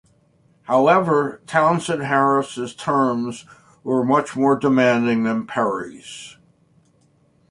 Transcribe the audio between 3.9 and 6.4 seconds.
much more demanding than Perry's.